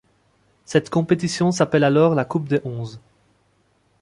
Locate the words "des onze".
2.49-2.99